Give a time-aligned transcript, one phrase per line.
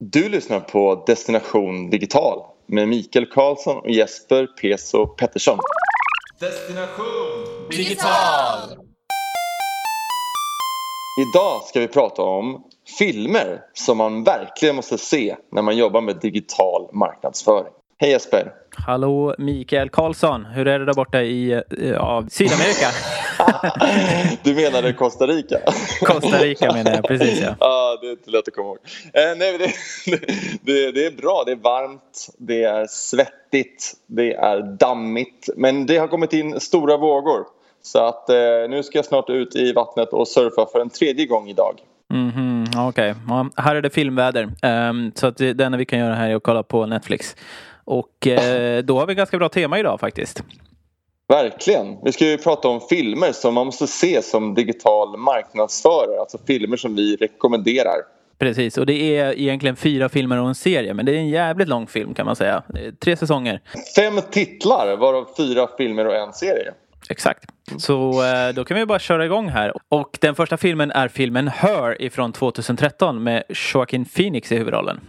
[0.00, 5.58] Du lyssnar på Destination Digital med Mikael Karlsson och Jesper Peso Pettersson.
[6.40, 8.60] Destination Digital!
[11.20, 12.64] Idag ska vi prata om
[12.98, 17.72] filmer som man verkligen måste se när man jobbar med digital marknadsföring.
[18.00, 18.52] Hej Jesper!
[18.70, 21.62] Hallå Mikael Karlsson, hur är det där borta i
[21.94, 22.86] ja, Sydamerika?
[24.42, 25.58] du menade Costa Rica?
[26.00, 27.54] Costa Rica menar jag, precis ja.
[27.60, 28.78] Ja, det är inte lätt att komma ihåg.
[29.12, 29.72] Eh, nej, det,
[30.62, 35.48] det, det, är bra, det är varmt, det är svettigt, det är dammigt.
[35.56, 37.44] Men det har kommit in stora vågor.
[37.82, 38.36] Så att eh,
[38.68, 41.80] nu ska jag snart ut i vattnet och surfa för en tredje gång idag.
[42.12, 43.22] Mm -hmm, Okej, okay.
[43.28, 44.48] ja, här är det filmväder.
[44.62, 47.36] Um, så att det, det enda vi kan göra här är att kolla på Netflix.
[47.88, 50.42] Och eh, då har vi ganska bra tema idag faktiskt.
[51.28, 51.96] Verkligen.
[52.04, 56.20] Vi ska ju prata om filmer som man måste se som digital marknadsförare.
[56.20, 57.96] Alltså filmer som vi rekommenderar.
[58.38, 60.94] Precis, och det är egentligen fyra filmer och en serie.
[60.94, 62.62] Men det är en jävligt lång film kan man säga.
[63.00, 63.60] Tre säsonger.
[63.96, 66.72] Fem titlar, varav fyra filmer och en serie.
[67.10, 67.44] Exakt.
[67.78, 69.72] Så eh, då kan vi bara köra igång här.
[69.88, 73.42] Och den första filmen är filmen Her ifrån 2013 med
[73.74, 75.00] Joaquin Phoenix i huvudrollen.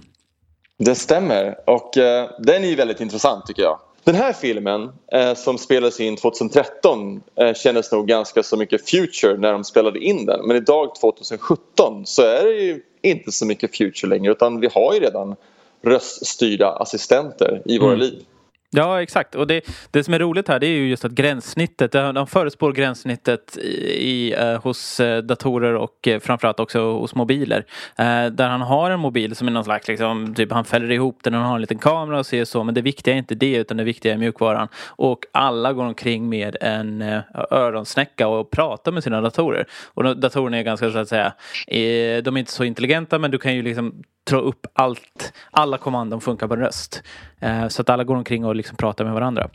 [0.82, 3.80] Det stämmer och eh, den är ju väldigt intressant tycker jag.
[4.04, 9.38] Den här filmen eh, som spelades in 2013 eh, kändes nog ganska så mycket future
[9.38, 10.48] när de spelade in den.
[10.48, 14.94] Men idag 2017 så är det ju inte så mycket future längre utan vi har
[14.94, 15.36] ju redan
[15.82, 18.00] röststyrda assistenter i våra mm.
[18.00, 18.24] liv.
[18.72, 19.36] Ja, exakt.
[19.36, 22.72] Och det, det som är roligt här det är ju just att gränssnittet, de förespår
[22.72, 27.66] gränssnittet i, eh, hos eh, datorer och eh, framförallt också hos mobiler.
[27.98, 31.20] Eh, där han har en mobil som är någon slags, liksom, typ han fäller ihop
[31.23, 32.64] den och har en liten kamera och ser så.
[32.64, 34.67] Men det viktiga är inte det utan det viktiga är mjukvaran.
[34.88, 39.66] Och alla går omkring med en eh, öronsnäcka och pratar med sina datorer.
[39.94, 41.33] Och datorerna är ganska så att säga,
[41.67, 45.78] eh, de är inte så intelligenta men du kan ju liksom dra upp allt, alla
[45.78, 47.04] kommandon funkar på en röst.
[47.42, 49.50] Eh, så att alla går omkring och liksom pratar med varandra.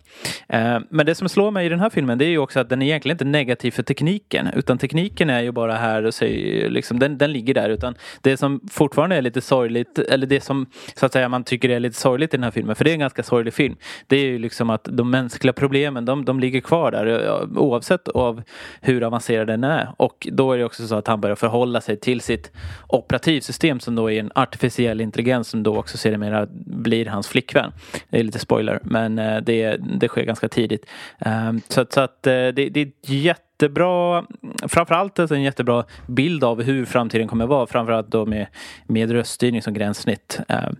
[0.48, 2.68] Eh, men det som slår mig i den här filmen det är ju också att
[2.68, 4.48] den är egentligen inte negativ för tekniken.
[4.54, 7.68] Utan tekniken är ju bara här och säger, liksom, den, den ligger där.
[7.70, 11.68] Utan det som fortfarande är lite sorgligt, eller det som så att säga man tycker
[11.68, 13.76] är lite sorgligt i den här filmen, för det är en ganska sorglig film.
[14.06, 18.08] Det är ju liksom att de mänskliga problemen, de, de ligger kvar där eh, oavsett
[18.08, 18.42] av
[18.80, 19.88] hur avancerad den är.
[19.96, 22.52] Och då är det också så att han börjar förhålla sig till sitt
[22.88, 27.72] operativsystem som då är en artificiell intelligens som då också sedermera blir hans flickvän.
[28.10, 30.86] Det är lite spoiler, men eh, det, det sker ganska tidigt.
[31.68, 34.24] Så, så att eh, det, det är jättebra,
[34.68, 37.66] framförallt alltså en jättebra bild av hur framtiden kommer vara.
[37.66, 38.46] Framförallt då med,
[38.86, 40.40] med röststyrning som gränssnitt.
[40.48, 40.76] Ehm.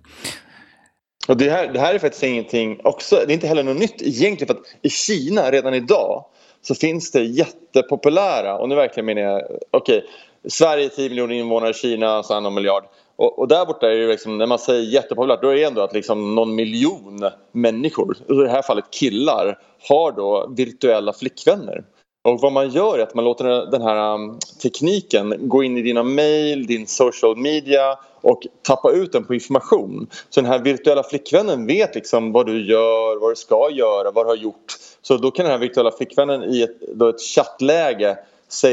[1.28, 4.02] Och det, här, det här är faktiskt ingenting, också, det är inte heller något nytt
[4.02, 6.24] egentligen för att i Kina redan idag
[6.62, 10.10] så finns det jättepopulära, och nu verkligen menar jag, okej, okay,
[10.48, 12.84] Sverige 10 miljoner invånare, Kina så någon miljard.
[13.16, 15.80] Och, och, där borta är det liksom, när man säger jättepopulärt, då är det ändå
[15.80, 19.58] att liksom någon miljon människor, i det här fallet killar,
[19.88, 21.84] har då virtuella flickvänner.
[22.24, 25.82] Och vad man gör är att man låter den här um, tekniken gå in i
[25.82, 30.06] dina mail, din social media och tappa ut den på information.
[30.30, 34.26] Så den här virtuella flickvännen vet liksom vad du gör, vad du ska göra, vad
[34.26, 34.76] du har gjort.
[35.02, 38.18] Så då kan den här virtuella flickvännen i ett, då ett chattläge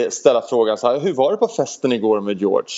[0.09, 2.75] ställa frågan så här, hur var det på festen igår med George?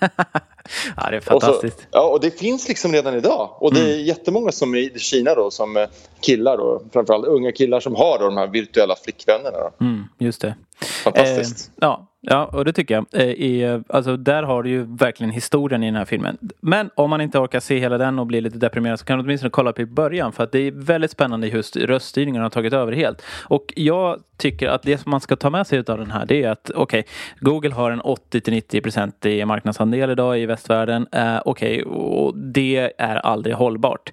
[0.96, 1.76] ja, det är fantastiskt.
[1.76, 3.50] Och så, ja, och det finns liksom redan idag.
[3.58, 4.04] Och det är mm.
[4.04, 5.88] jättemånga som i Kina då, som eh,
[6.20, 9.58] killar då, framförallt unga killar som har då, de här virtuella flickvännerna.
[9.58, 9.84] Då.
[9.84, 10.54] Mm, just det.
[10.80, 11.68] Fantastiskt.
[11.68, 13.06] Eh, ja, Ja, och det tycker jag.
[13.12, 16.38] Eh, I, alltså, där har du ju verkligen historien i den här filmen.
[16.60, 19.24] Men om man inte orkar se hela den och blir lite deprimerad så kan du
[19.24, 20.32] åtminstone kolla på i början.
[20.32, 23.22] För att det är väldigt spännande just röststyrningen har tagit över helt.
[23.44, 26.42] Och jag tycker att det som man ska ta med sig av den här det
[26.42, 31.06] är att okej, okay, Google har en 80-90% i marknadsandel idag i västvärlden.
[31.12, 34.12] Eh, okej, okay, och det är aldrig hållbart.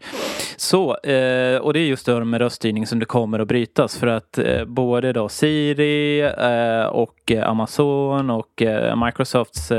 [0.58, 4.08] Så, eh, och det är just det med röststyrning som det kommer att brytas för
[4.08, 9.72] att eh, både då Siri eh, Eh, och eh, Amazon och eh, Microsofts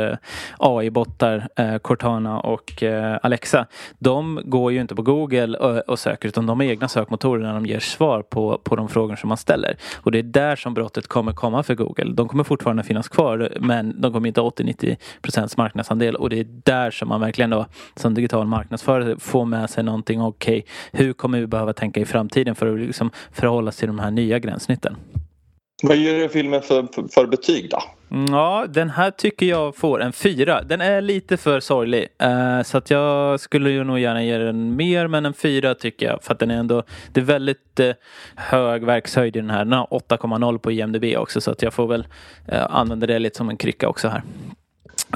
[0.59, 2.83] AI-bottar Cortana och
[3.23, 3.67] Alexa.
[3.99, 7.67] De går ju inte på Google och, söker utan de har egna sökmotorer när de
[7.67, 9.77] ger svar på, på de frågor som man ställer.
[9.97, 12.13] Och det är där som brottet kommer komma för Google.
[12.15, 16.41] De kommer fortfarande finnas kvar men de kommer inte ha 80-90 procents marknadsandel och det
[16.41, 17.67] är där som man verkligen då
[17.97, 20.23] som digital marknadsförare får med sig någonting.
[20.23, 23.89] Okej, okay, hur kommer vi behöva tänka i framtiden för att liksom förhålla sig till
[23.89, 24.97] de här nya gränssnitten?
[25.83, 27.83] Vad ger du filmen för, för, för betyg då?
[28.31, 30.63] Ja, den här tycker jag får en fyra.
[30.63, 32.09] Den är lite för sorglig.
[32.23, 36.07] Uh, så att jag skulle ju nog gärna ge den mer, men en fyra tycker
[36.07, 36.23] jag.
[36.23, 36.83] För att den är ändå,
[37.13, 37.93] det är väldigt uh,
[38.37, 39.65] hög verkshöjd i den här.
[39.65, 42.07] Den har 8,0 på IMDB också, så att jag får väl
[42.53, 44.23] uh, använda det lite som en krycka också här.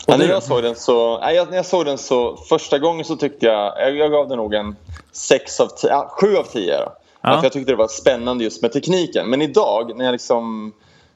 [0.06, 3.16] Ja, när, jag såg den så, nej, när jag såg den så första gången så
[3.16, 4.76] tyckte jag, jag, jag gav den nog en
[5.12, 6.92] 6 av 10, ja, 7 av 10 då.
[7.26, 7.40] Ja.
[7.42, 9.30] Jag tyckte det var spännande just med tekniken.
[9.30, 10.72] Men idag när jag liksom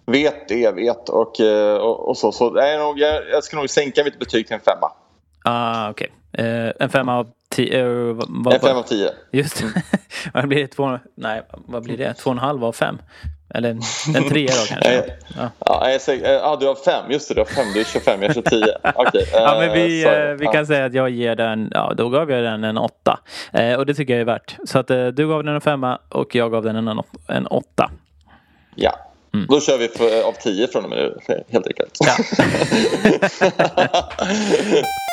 [0.07, 3.45] vet det jag vet och, eh, och, och så, så är jag, nog, jag, jag
[3.45, 4.93] ska nog sänka mitt betyg till en femma.
[5.45, 5.91] Ah.
[5.91, 6.09] Okay.
[6.39, 7.85] Uh, en femma av tio?
[7.85, 9.11] Uh, vad, en femma av tio.
[9.33, 9.65] Just
[10.35, 10.67] vad blir det?
[10.67, 12.15] Två, nej, vad blir det?
[12.15, 12.99] Två och en halv av fem?
[13.55, 13.81] Eller en,
[14.17, 15.05] en trea då kanske?
[15.37, 15.51] ja.
[15.59, 17.11] Ja, jag säger, ja, du har fem.
[17.11, 17.67] Just det, du har fem.
[17.75, 18.65] Du är 25, jag är 29.
[18.95, 19.25] Okay.
[19.33, 22.45] ja, men vi, uh, vi kan säga att jag ger den, ja då gav jag
[22.45, 23.21] den en åtta.
[23.59, 24.57] Uh, och det tycker jag är värt.
[24.65, 27.91] Så att uh, du gav den en femma och jag gav den en, en åtta.
[28.75, 29.47] Ja, Mm.
[29.49, 31.99] Då kör vi för, av 10 från och med nu, helt enkelt.
[32.01, 32.17] Ja.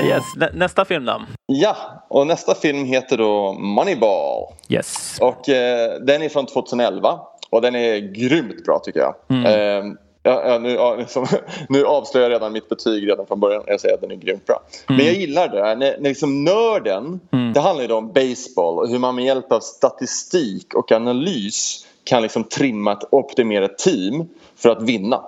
[0.08, 0.24] yes.
[0.52, 1.22] Nästa film då?
[1.46, 1.76] Ja,
[2.08, 4.46] och nästa film heter då Moneyball.
[4.68, 5.18] Yes.
[5.20, 7.20] Och eh, den är från 2011
[7.50, 9.14] och den är grymt bra tycker jag.
[9.28, 9.46] Mm.
[9.46, 11.26] Eh, Ja, ja, nu, ja, liksom,
[11.68, 13.62] nu avslöjar jag redan mitt betyg redan från början.
[13.66, 14.62] Jag säger att den är grymt bra.
[14.88, 14.96] Mm.
[14.96, 15.76] Men jag gillar det här.
[15.76, 17.52] När, när liksom nörden, mm.
[17.52, 22.22] det handlar ju om baseball och hur man med hjälp av statistik och analys kan
[22.22, 25.24] liksom trimma ett team för att vinna.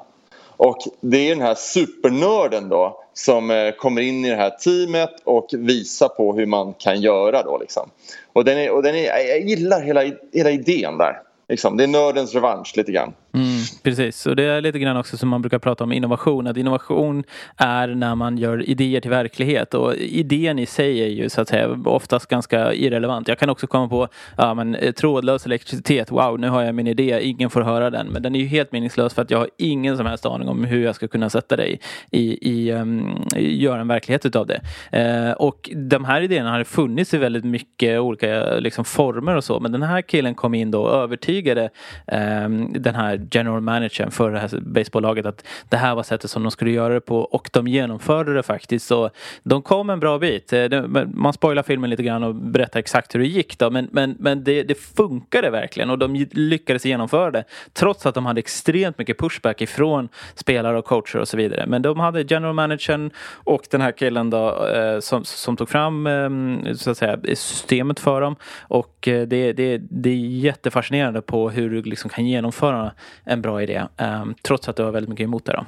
[0.57, 5.15] Och det är den här supernörden då som eh, kommer in i det här teamet
[5.25, 7.91] och visar på hur man kan göra då liksom.
[8.33, 11.23] Och, den är, och den är, jag gillar hela, hela idén där.
[11.49, 11.77] Liksom.
[11.77, 13.13] Det är nördens revansch lite grann.
[13.35, 16.47] Mm, precis, och det är lite grann också som man brukar prata om innovation.
[16.47, 17.25] Att innovation
[17.57, 21.49] är när man gör idéer till verklighet och idén i sig är ju så att
[21.49, 23.29] säga oftast ganska irrelevant.
[23.29, 26.11] Jag kan också komma på ja, men, eh, trådlös elektricitet.
[26.11, 27.21] Wow, nu har jag min idé.
[27.23, 28.07] Ingen får höra den.
[28.07, 30.65] Men den är ju helt meningslös för att jag har ingen som helst aning om
[30.65, 31.81] hur jag ska kunna sätta dig
[32.11, 34.61] i, i um, göra en verklighet utav det.
[34.97, 39.61] Uh, och de här idéerna har funnits i väldigt mycket olika liksom, former och så.
[39.61, 41.71] Men den här killen kom in då och övertygade
[42.07, 46.43] um, den här general managern för det här baseballlaget att det här var sättet som
[46.43, 48.87] de skulle göra det på och de genomförde det faktiskt.
[48.87, 49.11] Så
[49.43, 50.53] de kom en bra bit.
[50.53, 50.83] Eh,
[51.15, 54.45] man spoilar filmen lite grann och berättar exakt hur det gick då men, men, men
[54.45, 59.19] det, det funkade verkligen och de lyckades genomföra det trots att de hade extremt mycket
[59.19, 61.67] pushback ifrån spelare och coacher och så vidare.
[61.67, 63.11] Men de hade general managern
[63.45, 68.01] och den här killen då eh, som, som tog fram ehm, så att säga, systemet
[68.01, 72.93] för dem och eh, det, det, det är jättefascinerande på hur du liksom kan genomföra
[73.25, 73.83] en bra idé.
[74.23, 75.53] Um, trots att du har väldigt mycket emot det.
[75.53, 75.65] Då.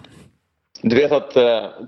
[0.82, 1.42] Du vet att uh,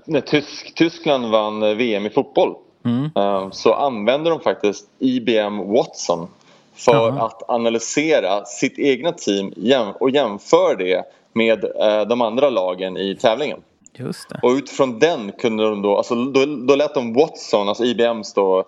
[0.05, 2.55] när Tysk, Tyskland vann eh, VM i fotboll
[2.85, 3.03] mm.
[3.03, 6.27] uh, så använde de faktiskt IBM Watson
[6.75, 7.25] för Aha.
[7.25, 9.53] att analysera sitt egna team
[9.99, 13.59] och jämföra det med uh, de andra lagen i tävlingen.
[14.41, 18.65] Och utifrån den kunde de då, alltså då, då lät de Watson, alltså IBMs då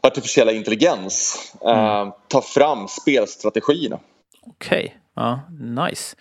[0.00, 2.12] artificiella intelligens, mm.
[2.28, 3.98] ta fram spelstrategierna.
[4.46, 4.84] Okej.
[4.84, 4.90] Okay.
[5.16, 6.16] Ja, nice.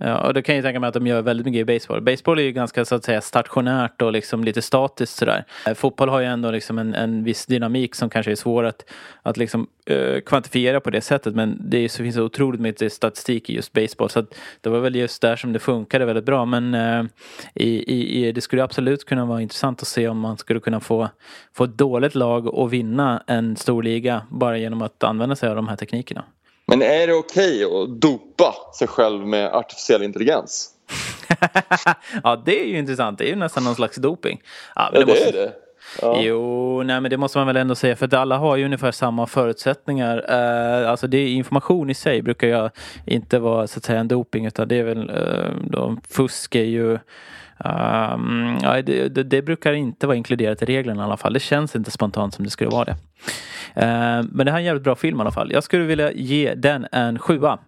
[0.00, 2.00] Ja, och det kan jag tänka mig att de gör väldigt mycket i baseball.
[2.00, 5.44] Baseball är ju ganska så att säga stationärt och liksom lite statiskt sådär.
[5.66, 8.84] Eh, fotboll har ju ändå liksom en, en viss dynamik som kanske är svår att,
[9.22, 11.34] att liksom, uh, kvantifiera på det sättet.
[11.34, 14.10] Men det är, så finns så otroligt mycket statistik i just baseball.
[14.10, 14.24] Så
[14.60, 16.44] det var väl just där som det funkade väldigt bra.
[16.44, 17.04] Men uh,
[17.54, 21.08] i, i, det skulle absolut kunna vara intressant att se om man skulle kunna få,
[21.54, 25.56] få ett dåligt lag att vinna en stor liga bara genom att använda sig av
[25.56, 26.24] de här teknikerna.
[26.70, 30.70] Men är det okej okay att dopa sig själv med artificiell intelligens?
[32.22, 33.18] ja, det är ju intressant.
[33.18, 34.42] Det är ju nästan någon slags doping.
[34.74, 35.28] Ja, det, ja, det måste...
[35.28, 35.52] är det.
[36.02, 36.20] Ja.
[36.20, 38.90] Jo, nej men det måste man väl ändå säga för att alla har ju ungefär
[38.90, 40.16] samma förutsättningar.
[40.30, 42.70] Uh, alltså det information i sig brukar ju
[43.06, 46.64] inte vara så att säga en doping utan det är väl, uh, då, fusk är
[46.64, 46.98] ju
[47.64, 51.32] Um, ja, det, det, det, brukar inte vara inkluderat i reglerna i alla fall.
[51.32, 52.96] Det känns inte spontant som det skulle vara det.
[53.76, 55.52] Uh, men det här är en jävligt bra film i alla fall.
[55.52, 57.58] Jag skulle vilja ge den en sjua.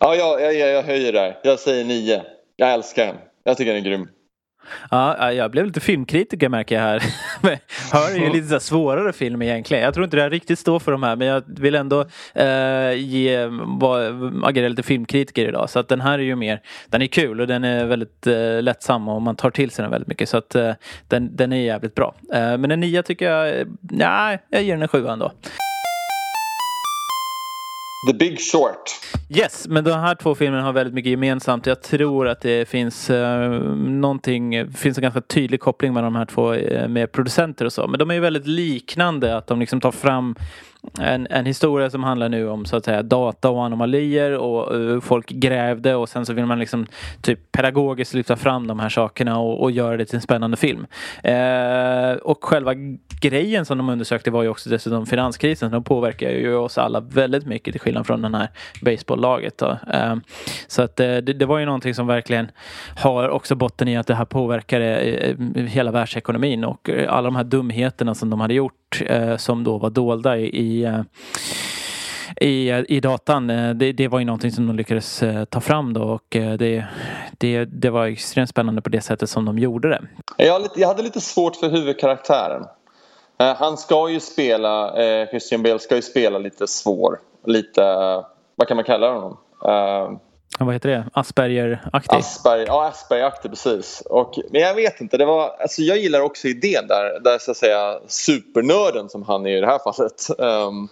[0.00, 1.38] Ja, jag, jag, jag höjer där.
[1.42, 2.22] Jag säger nio.
[2.56, 3.16] Jag älskar den.
[3.44, 4.08] Jag tycker den är grym.
[4.90, 7.02] Ja, jag blev lite filmkritiker märker jag här.
[7.92, 9.84] Hör är ju lite så svårare film egentligen.
[9.84, 12.00] Jag tror inte det här riktigt står för de här men jag vill ändå
[12.34, 13.48] eh, ge,
[14.42, 15.70] agera lite filmkritiker idag.
[15.70, 18.62] Så att den här är ju mer, den är kul och den är väldigt eh,
[18.62, 20.28] lättsam och man tar till sig den väldigt mycket.
[20.28, 20.72] Så att eh,
[21.08, 22.14] den, den är jävligt bra.
[22.32, 25.32] Eh, men en nia tycker jag, eh, nej, jag ger den en sjua ändå.
[28.06, 28.90] The Big Short.
[29.28, 31.66] Yes, men de här två filmerna har väldigt mycket gemensamt.
[31.66, 33.16] Jag tror att det finns uh,
[33.76, 37.86] någonting, finns en ganska tydlig koppling mellan de här två uh, med producenter och så.
[37.86, 40.36] Men de är ju väldigt liknande, att de liksom tar fram
[40.98, 45.00] en, en historia som handlar nu om så att säga data och anomalier och uh,
[45.00, 46.86] folk grävde och sen så vill man liksom
[47.20, 50.86] typ pedagogiskt lyfta fram de här sakerna och, och göra det till en spännande film.
[51.28, 52.74] Uh, och själva
[53.20, 55.70] grejen som de undersökte var ju också dessutom finanskrisen.
[55.70, 58.48] Den påverkar ju oss alla väldigt mycket till skillnad från den här
[58.82, 59.62] baseballlaget.
[59.62, 60.16] Uh,
[60.66, 62.50] så att det, det, var ju någonting som verkligen
[62.96, 68.14] har också botten i att det här påverkade hela världsekonomin och alla de här dumheterna
[68.14, 71.00] som de hade gjort Eh, som då var dolda i, i eh,
[72.40, 73.46] i, eh, i datan.
[73.46, 76.84] Det, det var ju någonting som de lyckades ta fram då och det,
[77.38, 80.02] det, det var extremt spännande på det sättet som de gjorde det.
[80.36, 82.64] Jag, jag hade lite svårt för huvudkaraktären.
[83.36, 84.94] Han ska ju spela,
[85.30, 87.82] Christian Bale ska ju spela lite svår, lite,
[88.56, 89.36] vad kan man kalla honom?
[90.58, 91.04] Vad heter det?
[91.12, 92.16] Asperger-aktig?
[92.16, 94.02] Asperger, ja, Asperger-aktig precis.
[94.06, 97.50] Och, men jag vet inte, det var, alltså jag gillar också idén där, där så
[97.50, 100.26] att säga supernörden som han är i det här fallet.
[100.38, 100.88] Um,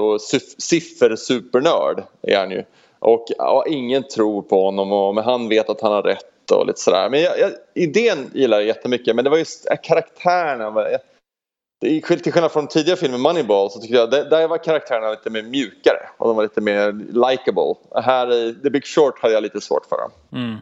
[0.00, 0.20] och
[0.58, 2.64] siffer-supernörd är han ju.
[2.98, 6.66] Och ja, ingen tror på honom och, men han vet att han har rätt och
[6.66, 7.10] lite sådär.
[7.10, 10.70] Men jag, jag, idén gillar jag jättemycket men det var just eh, karaktärerna.
[11.80, 16.08] Till skillnad från tidigare filmer Moneyball så tyckte jag där var karaktärerna lite mer mjukare
[16.18, 17.74] och de var lite mer likable.
[18.02, 20.10] Här i The Big Short hade jag lite svårt för dem.
[20.32, 20.56] Mm.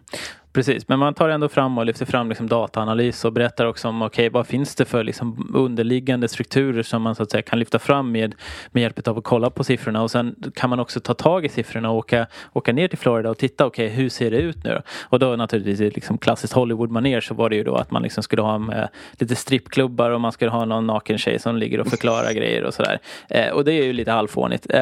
[0.59, 4.03] Precis, men man tar ändå fram och lyfter fram liksom dataanalys och berättar också om
[4.03, 7.79] okay, vad finns det för liksom underliggande strukturer som man så att säga kan lyfta
[7.79, 8.35] fram med,
[8.71, 11.49] med hjälp av att kolla på siffrorna och sen kan man också ta tag i
[11.49, 14.65] siffrorna och åka, åka ner till Florida och titta, okej okay, hur ser det ut
[14.65, 14.83] nu?
[15.03, 18.23] Och då naturligtvis i liksom klassiskt Hollywood-manér så var det ju då att man liksom
[18.23, 21.87] skulle ha med lite strippklubbar och man skulle ha någon naken tjej som ligger och
[21.87, 22.99] förklarar grejer och sådär.
[23.29, 24.67] Eh, och det är ju lite halvfånigt.
[24.71, 24.81] Eh,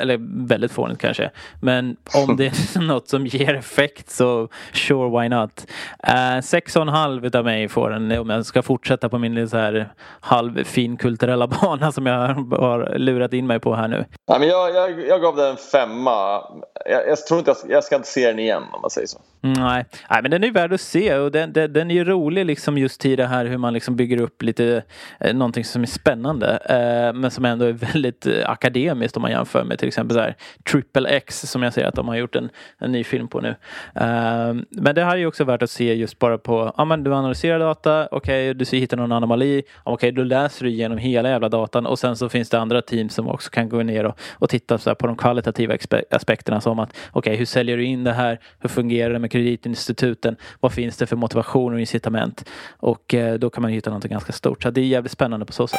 [0.00, 1.30] eller väldigt fånigt kanske.
[1.60, 4.48] Men om det är något som ger effekt så
[4.78, 5.66] Sure, why not?
[6.08, 9.48] Uh, sex och en halv utav mig får den om jag ska fortsätta på min
[9.48, 14.04] så här halvfinkulturella bana som jag har lurat in mig på här nu.
[14.26, 16.42] Ja, men jag, jag, jag gav den en femma.
[16.86, 19.18] Jag, jag tror inte jag, jag ska inte se den igen om man säger så.
[19.40, 19.84] Nej.
[20.10, 22.78] nej, men den är värd att se och den, den, den är ju rolig liksom
[22.78, 24.82] just i det här hur man liksom bygger upp lite
[25.20, 29.30] eh, någonting som är spännande eh, men som ändå är väldigt eh, akademiskt om man
[29.30, 30.36] jämför med till exempel så här
[30.70, 33.48] Triple X som jag ser att de har gjort en, en ny film på nu.
[33.94, 37.04] Eh, men det här är ju också värt att se just bara på, ja men
[37.04, 40.98] du analyserar data, okej okay, du hittar någon anomali, okej okay, då läser du igenom
[40.98, 44.04] hela jävla datan och sen så finns det andra team som också kan gå ner
[44.04, 45.76] och, och titta så på de kvalitativa
[46.10, 49.27] aspekterna som att okej okay, hur säljer du in det här, hur fungerar det med
[49.28, 52.44] kreditinstituten, vad finns det för motivation och incitament
[52.78, 54.62] och eh, då kan man hitta något ganska stort.
[54.62, 55.78] Så det är jävligt spännande på så sätt.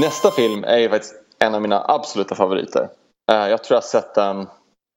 [0.00, 2.88] Nästa film är ju faktiskt en av mina absoluta favoriter.
[3.32, 4.46] Eh, jag tror jag har sett den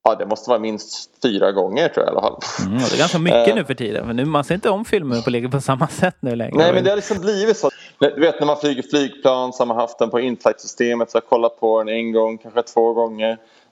[0.05, 2.39] Ja, det måste vara minst fyra gånger tror jag i alla fall.
[2.65, 4.07] Mm, det är ganska mycket uh, nu för tiden.
[4.07, 6.57] Men nu, man ser inte om filmer på på samma sätt nu längre.
[6.57, 7.69] Nej, men det har liksom blivit så.
[7.99, 11.11] Du vet när man flyger flygplan så har man haft den på inflight-systemet.
[11.11, 13.31] Så jag har kollat på den en gång, kanske två gånger.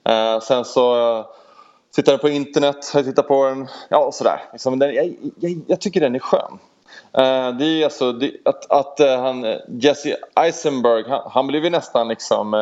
[0.10, 1.26] Uh, sen så
[1.98, 3.68] uh, den på internet, jag tittar på den.
[3.90, 4.42] Ja, sådär.
[4.52, 6.60] Liksom, den, jag, jag, jag, tycker den är skön.
[7.18, 11.70] Uh, det är alltså det, att, att uh, han, Jesse Eisenberg, han, han blev ju
[11.70, 12.56] nästan liksom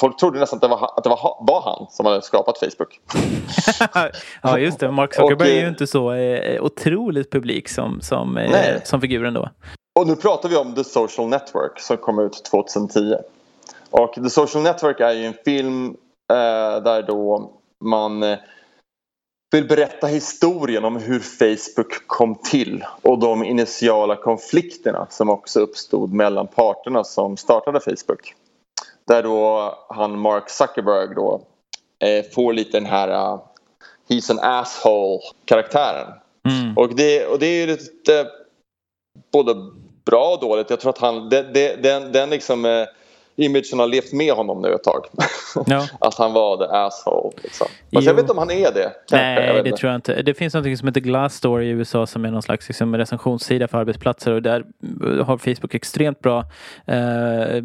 [0.00, 3.00] Folk trodde nästan att det, var, att det var, var han som hade skapat Facebook.
[4.42, 8.36] ja just det, Mark Zuckerberg och, är ju inte så eh, otroligt publik som, som,
[8.36, 9.48] eh, som figuren då.
[10.00, 13.16] Och nu pratar vi om The Social Network som kom ut 2010.
[13.90, 15.86] Och The Social Network är ju en film
[16.30, 17.52] eh, där då
[17.84, 18.38] man eh,
[19.50, 26.12] vill berätta historien om hur Facebook kom till och de initiala konflikterna som också uppstod
[26.12, 28.34] mellan parterna som startade Facebook.
[29.06, 31.40] Där då han Mark Zuckerberg då
[32.04, 33.40] eh, får lite den här uh,
[34.08, 36.12] He's an asshole karaktären.
[36.48, 36.78] Mm.
[36.78, 38.26] Och, det, och det är lite
[39.32, 39.54] både
[40.04, 40.70] bra och dåligt.
[40.70, 42.86] Jag tror att han, det, det, den, den liksom eh,
[43.40, 45.06] imagen har levt med honom nu ett tag.
[45.66, 45.86] Ja.
[46.00, 47.30] att han var the asshole.
[47.42, 47.66] Liksom.
[47.92, 48.92] Fast jag vet inte om han är det.
[49.12, 50.22] Nej, det tror jag inte.
[50.22, 53.78] Det finns något som heter Glassdoor i USA som är någon slags liksom, recensionssida för
[53.78, 54.64] arbetsplatser och där
[55.22, 56.44] har Facebook extremt bra
[56.86, 57.60] eh,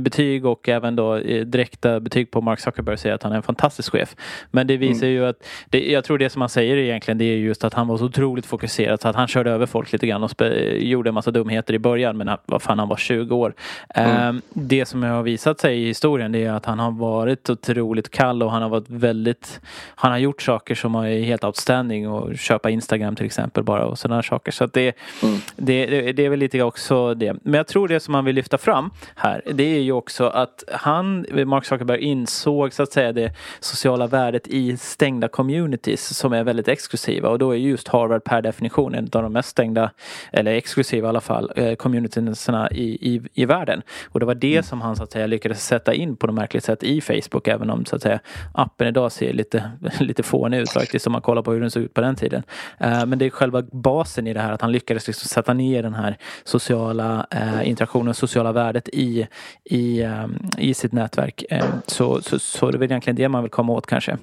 [0.00, 3.42] betyg och även då eh, direkta betyg på Mark Zuckerberg säger att han är en
[3.42, 4.16] fantastisk chef.
[4.50, 5.16] Men det visar mm.
[5.16, 7.88] ju att, det, jag tror det som han säger egentligen det är just att han
[7.88, 10.30] var så otroligt fokuserad så att han körde över folk lite grann och
[10.72, 13.54] gjorde en massa dumheter i början men vad fan han var 20 år.
[13.88, 14.36] Mm.
[14.36, 17.50] Eh, det som jag har visat sig i historien det är att han har varit
[17.50, 19.60] otroligt kall och han har varit väldigt
[19.94, 23.98] Han har gjort saker som är helt outstanding och köpa Instagram till exempel bara och
[23.98, 24.52] sådana saker.
[24.52, 25.38] Så att det, mm.
[25.56, 27.36] det, det, det, är väl lite också det.
[27.42, 30.64] Men jag tror det som man vill lyfta fram här det är ju också att
[30.72, 36.44] han, Mark Zuckerberg, insåg så att säga det sociala värdet i stängda communities som är
[36.44, 39.90] väldigt exklusiva och då är just Harvard per definition en av de mest stängda,
[40.32, 43.82] eller exklusiva i alla fall, eh, communitiesna i, i, i världen.
[44.04, 44.62] Och det var det mm.
[44.62, 47.70] som han så att säga lyckades sätta in på något märkligt sätt i Facebook även
[47.70, 48.20] om så att säga
[48.54, 49.70] appen idag ser lite,
[50.00, 52.42] lite fånig ut faktiskt om man kollar på hur den såg ut på den tiden.
[52.84, 55.82] Uh, men det är själva basen i det här att han lyckades liksom sätta ner
[55.82, 59.26] den här sociala uh, interaktionen, sociala värdet i,
[59.64, 61.44] i, um, i sitt nätverk.
[61.52, 64.18] Uh, så, så, så det är väl egentligen det man vill komma åt kanske.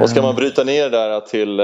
[0.00, 1.60] Och ska man bryta ner det där till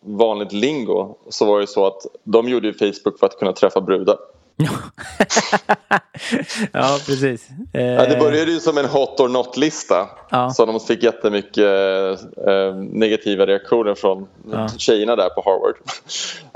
[0.00, 4.16] vanligt lingo så var det så att de gjorde Facebook för att kunna träffa brudar.
[6.72, 7.48] ja, precis.
[7.72, 10.08] Ja, det började ju som en hot or not-lista.
[10.30, 10.50] Ja.
[10.50, 11.64] Så de fick jättemycket
[12.46, 14.68] eh, negativa reaktioner från ja.
[14.68, 15.76] tjejerna där på Harvard.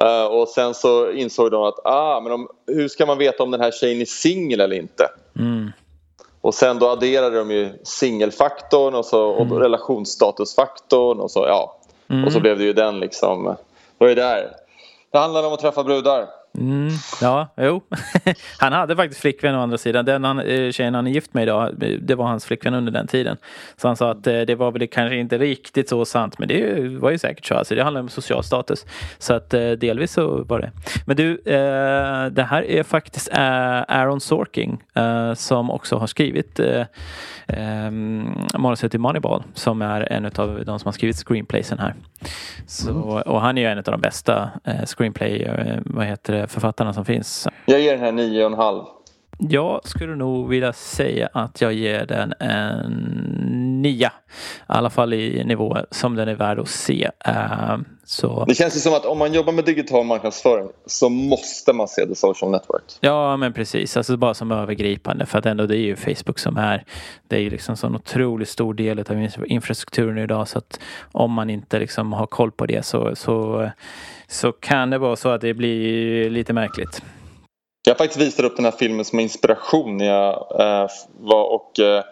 [0.02, 3.50] uh, och sen så insåg de att ah, men om, hur ska man veta om
[3.50, 5.09] den här tjejen är singel eller inte?
[5.38, 5.73] Mm.
[6.41, 9.59] Och sen då adderade de ju singelfaktorn och, så, och mm.
[9.59, 11.79] relationsstatusfaktorn och så ja.
[12.11, 12.25] Mm.
[12.25, 13.57] Och så blev det ju den liksom.
[13.99, 14.50] Vad är det här?
[15.12, 16.42] Det handlar om att träffa brudar.
[16.59, 16.91] Mm,
[17.21, 17.83] ja, jo.
[18.59, 20.05] han hade faktiskt flickvän å andra sidan.
[20.05, 23.07] Den han, eh, tjejen han är gift med idag, det var hans flickvän under den
[23.07, 23.37] tiden.
[23.77, 26.89] Så han sa att eh, det var väl kanske inte riktigt så sant, men det
[26.99, 27.55] var ju säkert så.
[27.55, 28.87] Alltså, det handlar om social status.
[29.19, 30.71] Så att eh, delvis så var det.
[31.07, 31.43] Men du,
[32.31, 34.83] det här är faktiskt Aaron Sorking
[35.35, 36.61] som också har skrivit
[38.59, 41.95] manuset till Moneyball, som är en av de som har skrivit screenplaysen här.
[42.67, 43.23] Så, mm.
[43.23, 44.51] och han är ju en av de bästa
[44.87, 45.51] screenplay,
[45.85, 47.49] vad heter det, författarna som finns.
[47.67, 48.85] Jag ger den här nio och en halv.
[49.39, 54.09] Jag skulle nog vilja säga att jag ger den en nia.
[54.09, 57.11] I alla fall i nivå som den är värd att se.
[57.29, 58.45] Uh, så...
[58.49, 62.07] Det känns ju som att om man jobbar med digital marknadsföring så måste man se
[62.07, 62.83] The Social Network.
[63.01, 66.57] Ja men precis, alltså bara som övergripande för att ändå det är ju Facebook som
[66.57, 66.85] är
[67.29, 70.81] Det är ju liksom så en otroligt stor del av infrastrukturen idag så att
[71.12, 73.71] om man inte liksom har koll på det så, så,
[74.29, 77.03] så kan det vara så att det blir lite märkligt.
[77.87, 80.89] Jag faktiskt visade upp den här filmen som inspiration när jag eh,
[81.21, 82.03] var och eh,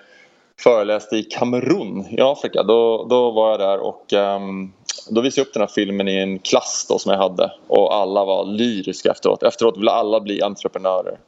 [0.63, 2.63] föreläste i Kamerun i Afrika.
[2.63, 4.73] Då, då var jag där och um,
[5.11, 7.95] då visade jag upp den här filmen i en klass då som jag hade och
[7.95, 9.43] alla var lyriska efteråt.
[9.43, 11.19] Efteråt ville alla bli entreprenörer.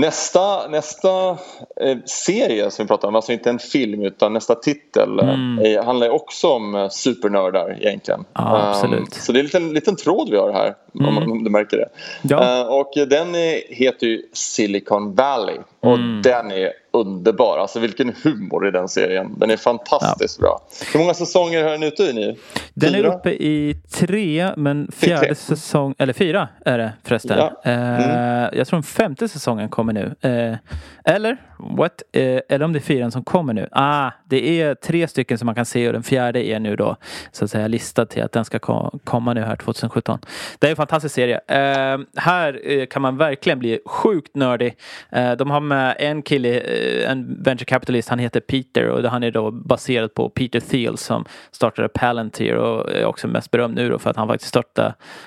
[0.00, 1.30] Nästa, nästa
[1.80, 5.86] eh, serie som vi pratar om, alltså inte en film utan nästa titel eh, mm.
[5.86, 8.24] handlar också om eh, supernördar egentligen.
[8.32, 9.00] Ja, absolut.
[9.00, 11.30] Um, så det är en liten, liten tråd vi har här mm.
[11.30, 11.88] om, du märker det.
[12.22, 12.64] Ja.
[12.64, 13.34] Och den
[13.68, 16.22] heter ju Silicon Valley och mm.
[16.22, 17.58] den är underbar.
[17.58, 19.38] Alltså vilken humor i den serien.
[19.38, 20.42] Den är fantastiskt ja.
[20.42, 20.60] bra.
[20.92, 22.36] Hur många säsonger har den ute i nu?
[22.74, 27.38] Den är uppe i tre men fjärde säsong, eller fyra är det förresten.
[27.38, 27.60] Ja.
[27.64, 28.00] Mm.
[28.00, 30.14] Uh, jag tror den femte säsongen kommer nu.
[30.30, 30.56] Uh,
[31.04, 32.02] eller what?
[32.16, 33.68] Uh, eller om det är fyran som kommer nu.
[33.72, 36.96] Ah, det är tre stycken som man kan se och den fjärde är nu då
[37.32, 38.58] så att säga listad till att den ska
[39.04, 40.18] komma nu här 2017.
[40.58, 41.40] Det är en fantastisk serie.
[42.16, 44.76] här kan man verkligen bli sjukt nördig.
[45.38, 49.30] de har med en kille Eh, en venture capitalist, han heter Peter och han är
[49.30, 53.98] då baserad på Peter Thiel som startade Palantir och är också mest berömd nu då
[53.98, 54.56] för att han faktiskt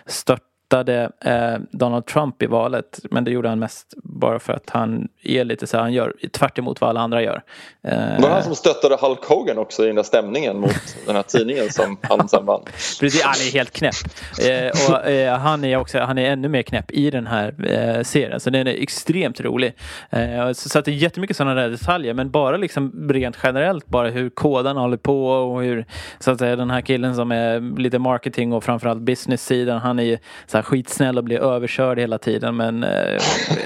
[0.06, 3.00] störtade, eh, Donald Trump i valet.
[3.12, 6.58] Men det gjorde han mest bara för att han är lite så han gör tvärt
[6.58, 7.42] emot vad alla andra gör.
[7.84, 11.16] Eh, var det han som stöttade Hulk Hogan också i den där stämningen mot den
[11.16, 12.62] här tidningen som han sen vann?
[13.00, 13.96] Precis, han är helt knäpp.
[14.42, 18.04] Eh, och eh, han är också, han är ännu mer knäpp i den här eh,
[18.04, 18.40] serien.
[18.40, 19.74] Så den är extremt rolig.
[20.10, 22.14] Eh, så, att det är jättemycket sådana där detaljer.
[22.14, 25.86] Men bara liksom rent generellt bara hur kodarna håller på och hur
[26.20, 29.82] så att säga den här killen som är lite marketing och framförallt business-sidan.
[29.82, 32.56] Han är så här skitsnäll och blir överkörd hela tiden.
[32.56, 32.86] Men,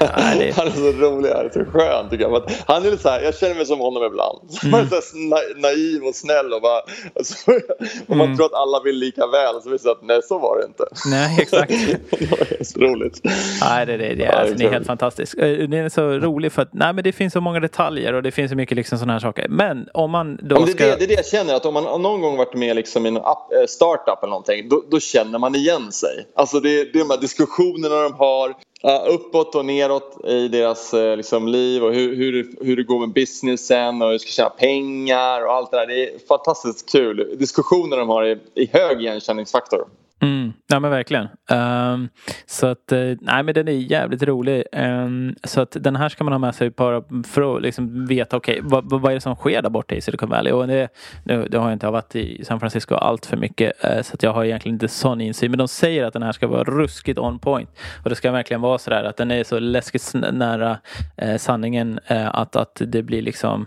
[0.46, 0.56] det...
[0.56, 2.42] Han är så rolig, han är så skön tycker jag.
[2.66, 4.38] Han är lite så här, jag känner mig som honom ibland.
[4.64, 4.70] Mm.
[4.70, 6.80] Man är så na naiv och snäll och bara...
[7.16, 7.50] Alltså,
[8.08, 8.36] och man mm.
[8.36, 10.84] tror att alla vill lika väl så visar det att nej, så var det inte.
[11.06, 11.70] Nej, exakt.
[12.10, 13.20] det är så roligt.
[13.60, 15.34] Nej, det, det, det, alltså, det är helt fantastiskt.
[15.38, 18.22] Eh, det är så roligt för att nej, men det finns så många detaljer och
[18.22, 19.48] det finns så mycket liksom sådana här saker.
[19.48, 20.84] Men om man då ja, det, ska...
[20.84, 23.08] det, det är det jag känner, att om man någon gång varit med liksom i
[23.08, 23.22] en eh,
[23.68, 26.26] startup eller någonting, då, då känner man igen sig.
[26.34, 28.54] Alltså det, det de här diskussionerna de har
[28.92, 33.12] uppåt och neråt i deras eh, liksom, liv och hur, hur, hur det går med
[33.12, 35.86] businessen och hur de ska tjäna pengar och allt det där.
[35.86, 37.36] Det är fantastiskt kul.
[37.38, 39.84] Diskussioner de har är, är hög igenkänningsfaktor.
[40.24, 41.28] Mm, ja men verkligen.
[41.50, 42.08] Um,
[42.46, 44.64] så att, eh, nej men den är jävligt rolig.
[44.72, 48.36] Um, så att den här ska man ha med sig bara för att liksom veta,
[48.36, 50.52] okej okay, vad, vad är det som sker där borta i Silicon Valley?
[50.52, 50.88] Och det,
[51.24, 54.22] nu, det har jag inte varit i San Francisco allt för mycket uh, så att
[54.22, 55.50] jag har egentligen inte sån insyn.
[55.50, 57.70] Men de säger att den här ska vara ruskigt on point.
[58.02, 60.78] Och det ska verkligen vara sådär att den är så läskigt nära
[61.22, 63.66] uh, sanningen att, att det blir liksom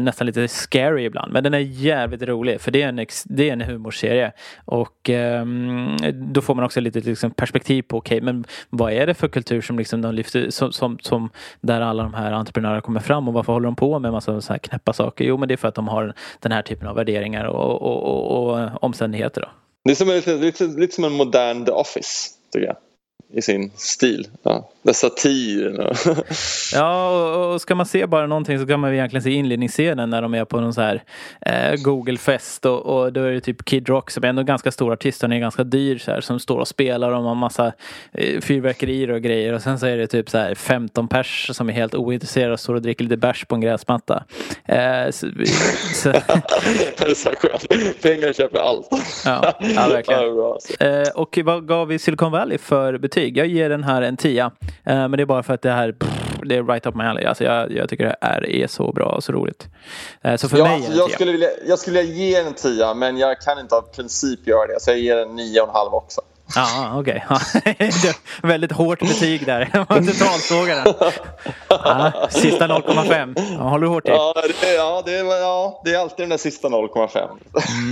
[0.00, 1.32] nästan lite scary ibland.
[1.32, 4.32] Men den är jävligt rolig för det är en, det är en humorserie.
[4.64, 8.92] Och um, Ehm, då får man också lite liksom, perspektiv på, okej, okay, men vad
[8.92, 12.32] är det för kultur som liksom de lyfter, som, som, som, där alla de här
[12.32, 15.24] entreprenörerna kommer fram och varför håller de på med en massa så här knäppa saker?
[15.24, 18.02] Jo, men det är för att de har den här typen av värderingar och, och,
[18.02, 19.40] och, och omständigheter.
[19.40, 19.48] Då.
[19.84, 22.76] Det är som, lite, lite, lite som en modern The Office, tycker jag
[23.32, 24.28] i sin stil.
[24.42, 25.94] Ja, satiren.
[26.74, 30.22] ja, och, och ska man se bara någonting så kan man egentligen se inledningsscenen när
[30.22, 31.02] de är på någon så här
[31.40, 34.92] eh, Google-fest och, och då är det typ Kid Rock som är ändå ganska stor
[34.92, 35.22] artist.
[35.22, 37.72] Han är ganska dyr så här, som står och spelar och har massa
[38.12, 41.68] eh, fyrverkerier och grejer och sen så är det typ så här 15 pers som
[41.68, 44.24] är helt ointresserade och står och dricker lite bärs på en gräsmatta.
[44.64, 45.26] Eh, så,
[45.94, 46.12] så.
[46.12, 48.02] det är så skönt.
[48.02, 48.88] Pengar köper allt.
[49.24, 50.18] ja, ja, verkligen.
[50.80, 53.17] Eh, och vad gav vi Silicon Valley för betyg?
[53.18, 53.36] Betyg.
[53.36, 54.50] Jag ger den här en tia.
[54.84, 55.94] Eh, men det är bara för att det här
[56.42, 57.24] det är right up my alley.
[57.24, 59.66] Alltså jag, jag tycker det är, är så bra och så roligt.
[60.22, 62.94] Eh, så för ja, mig alltså, jag, skulle vilja, jag skulle vilja ge en tia
[62.94, 64.80] men jag kan inte av princip göra det.
[64.80, 66.20] Så jag ger en nio och en halv också.
[66.54, 67.24] Ja, okej.
[67.68, 68.12] Okay.
[68.42, 69.64] väldigt hårt betyg där.
[69.88, 70.94] Totalsågaren.
[71.68, 73.34] Ja, sista 0,5.
[73.58, 74.10] Ja, håller du hårt i?
[74.10, 77.28] Ja, det, ja, det, ja, det är alltid den där sista 0,5.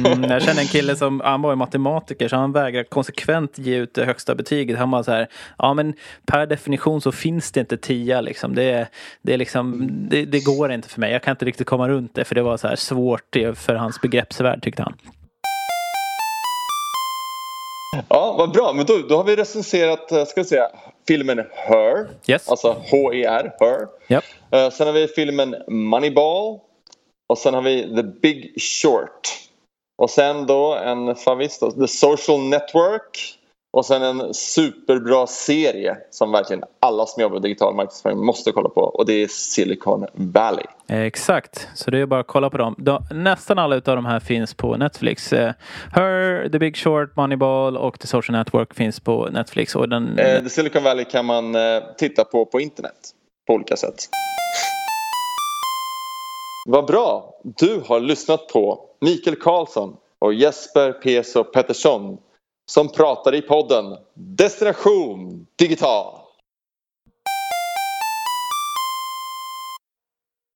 [0.06, 3.94] Mm, jag känner en kille som, han var matematiker så han vägrar konsekvent ge ut
[3.94, 4.78] det högsta betyget.
[4.78, 5.94] Han bara så här, ja men
[6.26, 8.54] per definition så finns det inte 10 liksom.
[8.54, 8.88] Det,
[9.22, 11.12] det, är liksom det, det går inte för mig.
[11.12, 14.00] Jag kan inte riktigt komma runt det för det var så här svårt för hans
[14.00, 14.94] begreppsvärld tyckte han.
[18.08, 18.72] Ja, vad bra.
[18.72, 20.70] Men då, då har vi recenserat eh, ska säga,
[21.08, 22.08] filmen Her.
[22.26, 22.48] Yes.
[22.48, 23.88] Alltså H-E-R, Her.
[24.08, 24.24] Yep.
[24.54, 26.58] Uh, sen har vi filmen Moneyball.
[27.28, 29.28] Och sen har vi The Big Short.
[29.98, 33.38] Och sen då en favorit, The Social Network.
[33.76, 38.68] Och sen en superbra serie som verkligen alla som jobbar med digital marknadsföring måste kolla
[38.68, 40.64] på och det är Silicon Valley.
[40.88, 43.02] Exakt, så det är bara att kolla på dem.
[43.10, 45.32] nästan alla av de här finns på Netflix.
[45.32, 45.52] Eh,
[45.92, 49.76] Her, The Big Short, Moneyball och The Social Network finns på Netflix.
[49.76, 50.18] Och den...
[50.18, 53.10] Eh, The Silicon Valley kan man eh, titta på på internet
[53.46, 54.08] på olika sätt.
[56.66, 57.34] Vad bra!
[57.42, 62.18] Du har lyssnat på Mikael Karlsson och Jesper Peso Pettersson
[62.66, 66.25] som pratar i podden Destination Digital.